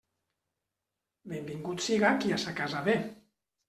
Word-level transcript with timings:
Benvingut 1.35 1.87
siga 1.91 2.13
qui 2.25 2.37
a 2.39 2.43
sa 2.49 2.59
casa 2.65 2.87
ve. 2.93 3.03